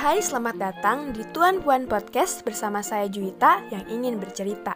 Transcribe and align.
Hai, 0.00 0.24
selamat 0.24 0.56
datang 0.56 1.12
di 1.12 1.28
Tuan 1.28 1.60
Puan 1.60 1.84
Podcast 1.84 2.40
bersama 2.40 2.80
saya 2.80 3.04
Juwita 3.04 3.68
yang 3.68 3.84
ingin 3.84 4.16
bercerita. 4.16 4.72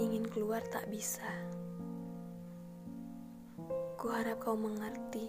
Ingin 0.00 0.24
keluar 0.32 0.64
tak 0.72 0.88
bisa. 0.88 1.28
Ku 4.00 4.08
harap 4.08 4.40
kau 4.40 4.56
mengerti. 4.56 5.28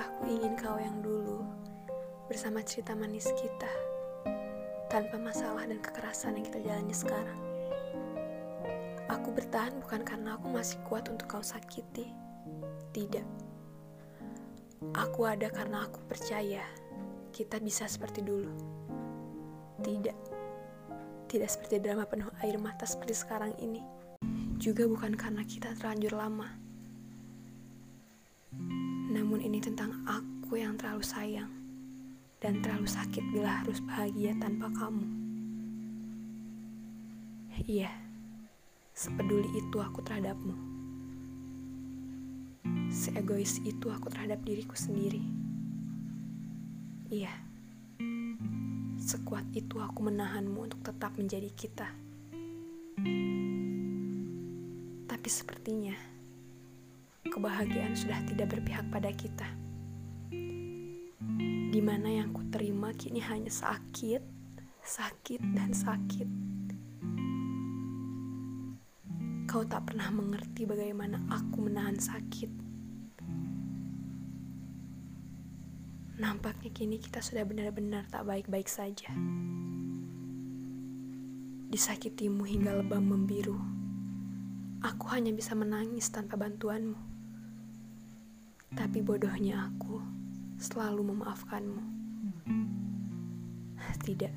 Aku 0.00 0.32
ingin 0.32 0.56
kau 0.56 0.80
yang 0.80 0.96
dulu 1.04 1.44
bersama 2.24 2.64
cerita 2.64 2.96
manis 2.96 3.28
kita 3.36 3.68
tanpa 4.88 5.20
masalah 5.20 5.68
dan 5.68 5.76
kekerasan 5.84 6.40
yang 6.40 6.48
kita 6.48 6.64
jalani 6.64 6.96
sekarang. 6.96 7.49
Aku 9.10 9.34
bertahan 9.34 9.74
bukan 9.82 10.06
karena 10.06 10.38
aku 10.38 10.54
masih 10.54 10.78
kuat 10.86 11.10
untuk 11.10 11.26
kau 11.26 11.42
sakiti. 11.42 12.14
Tidak. 12.94 13.26
Aku 14.94 15.26
ada 15.26 15.50
karena 15.50 15.90
aku 15.90 15.98
percaya 16.06 16.62
kita 17.34 17.58
bisa 17.58 17.90
seperti 17.90 18.22
dulu. 18.22 18.54
Tidak. 19.82 20.14
Tidak 21.26 21.50
seperti 21.50 21.82
drama 21.82 22.06
penuh 22.06 22.30
air 22.38 22.54
mata 22.62 22.86
seperti 22.86 23.18
sekarang 23.18 23.50
ini. 23.58 23.82
Juga 24.62 24.86
bukan 24.86 25.18
karena 25.18 25.42
kita 25.42 25.74
terlanjur 25.74 26.14
lama. 26.14 26.46
Namun 29.10 29.42
ini 29.42 29.58
tentang 29.58 30.06
aku 30.06 30.62
yang 30.62 30.78
terlalu 30.78 31.02
sayang 31.02 31.50
dan 32.38 32.62
terlalu 32.62 32.86
sakit 32.86 33.26
bila 33.34 33.58
harus 33.66 33.82
bahagia 33.82 34.38
tanpa 34.38 34.70
kamu. 34.70 35.06
Iya. 37.66 38.09
Sepeduli 38.90 39.48
itu 39.56 39.76
aku 39.78 40.02
terhadapmu. 40.02 40.54
Seegois 42.90 43.62
itu 43.62 43.86
aku 43.88 44.10
terhadap 44.10 44.42
diriku 44.42 44.74
sendiri. 44.74 45.22
Iya. 47.10 47.30
Sekuat 48.98 49.46
itu 49.54 49.78
aku 49.78 50.06
menahanmu 50.06 50.70
untuk 50.70 50.82
tetap 50.82 51.14
menjadi 51.18 51.50
kita. 51.54 51.88
Tapi 55.10 55.28
sepertinya 55.30 55.94
kebahagiaan 57.30 57.94
sudah 57.94 58.20
tidak 58.26 58.58
berpihak 58.58 58.86
pada 58.90 59.10
kita. 59.14 59.48
Di 61.70 61.80
mana 61.82 62.10
yang 62.10 62.34
ku 62.34 62.42
terima 62.50 62.90
kini 62.94 63.22
hanya 63.22 63.50
sakit, 63.50 64.22
sakit, 64.82 65.40
dan 65.54 65.70
sakit. 65.70 66.59
Kau 69.50 69.66
tak 69.66 69.90
pernah 69.90 70.06
mengerti 70.14 70.62
bagaimana 70.62 71.26
aku 71.26 71.66
menahan 71.66 71.98
sakit. 71.98 72.46
Nampaknya 76.22 76.70
kini 76.70 77.02
kita 77.02 77.18
sudah 77.18 77.42
benar-benar 77.42 78.06
tak 78.06 78.30
baik-baik 78.30 78.70
saja. 78.70 79.10
Disakitimu 81.66 82.46
hingga 82.46 82.78
lebam 82.78 83.02
membiru. 83.02 83.58
Aku 84.86 85.10
hanya 85.10 85.34
bisa 85.34 85.58
menangis 85.58 86.06
tanpa 86.14 86.38
bantuanmu. 86.38 86.94
Tapi 88.78 89.02
bodohnya 89.02 89.66
aku 89.66 89.98
selalu 90.62 91.10
memaafkanmu. 91.10 91.82
Tidak. 94.06 94.34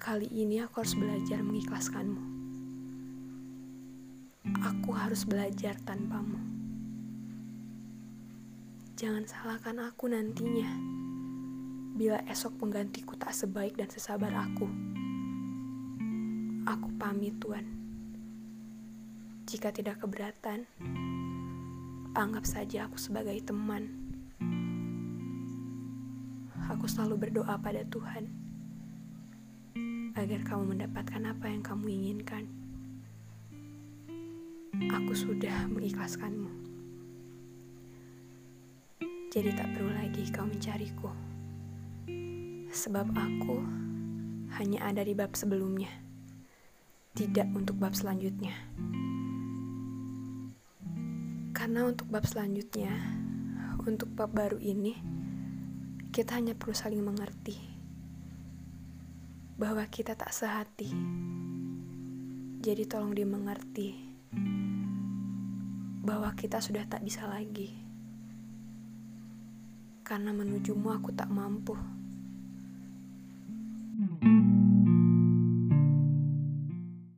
Kali 0.00 0.24
ini 0.32 0.56
aku 0.64 0.80
harus 0.80 0.96
belajar 0.96 1.44
mengikhlaskanmu. 1.44 2.37
Aku 4.68 4.92
harus 4.92 5.24
belajar 5.24 5.80
tanpamu. 5.80 6.36
Jangan 9.00 9.24
salahkan 9.24 9.80
aku 9.80 10.12
nantinya. 10.12 10.68
Bila 11.96 12.20
esok 12.28 12.60
penggantiku 12.60 13.16
tak 13.16 13.32
sebaik 13.32 13.80
dan 13.80 13.88
sesabar 13.88 14.28
aku. 14.28 14.68
Aku 16.68 16.88
pamit, 17.00 17.40
Tuan. 17.40 17.64
Jika 19.48 19.72
tidak 19.72 20.04
keberatan, 20.04 20.68
anggap 22.12 22.44
saja 22.44 22.92
aku 22.92 23.00
sebagai 23.00 23.40
teman. 23.40 23.88
Aku 26.68 26.84
selalu 26.84 27.16
berdoa 27.32 27.56
pada 27.56 27.88
Tuhan 27.88 28.28
agar 30.12 30.44
kamu 30.44 30.76
mendapatkan 30.76 31.24
apa 31.24 31.48
yang 31.48 31.64
kamu 31.64 31.88
inginkan 31.88 32.57
aku 34.86 35.12
sudah 35.18 35.66
mengikhlaskanmu. 35.66 36.46
Jadi 39.28 39.50
tak 39.58 39.74
perlu 39.74 39.90
lagi 39.92 40.22
kau 40.30 40.46
mencariku. 40.46 41.10
Sebab 42.70 43.12
aku 43.12 43.58
hanya 44.56 44.88
ada 44.88 45.04
di 45.04 45.12
bab 45.12 45.34
sebelumnya. 45.34 45.90
Tidak 47.12 47.50
untuk 47.52 47.76
bab 47.76 47.92
selanjutnya. 47.98 48.54
Karena 51.52 51.84
untuk 51.84 52.06
bab 52.08 52.24
selanjutnya, 52.24 52.94
untuk 53.82 54.08
bab 54.14 54.30
baru 54.30 54.56
ini, 54.62 54.96
kita 56.14 56.38
hanya 56.40 56.56
perlu 56.56 56.72
saling 56.72 57.04
mengerti 57.04 57.58
bahwa 59.60 59.84
kita 59.90 60.14
tak 60.14 60.30
sehati. 60.32 60.88
Jadi 62.62 62.82
tolong 62.86 63.12
dimengerti 63.12 64.07
bahwa 66.04 66.32
kita 66.36 66.60
sudah 66.60 66.84
tak 66.88 67.04
bisa 67.04 67.24
lagi. 67.28 67.72
Karena 70.04 70.32
menujumu 70.32 70.88
aku 70.92 71.12
tak 71.12 71.28
mampu. 71.28 71.76
Hmm. 73.98 74.67